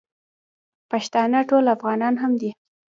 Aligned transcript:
پښتانه 0.91 1.39
ټول 1.49 1.65
افغانان 1.75 2.15
هم 2.21 2.31
دي. 2.41 2.51